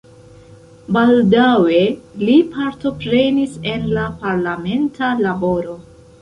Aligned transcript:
Baldaŭe 0.95 1.81
li 2.21 2.37
partoprenis 2.55 3.53
en 3.75 3.87
la 3.99 4.07
parlamenta 4.25 5.13
laboro. 5.27 5.79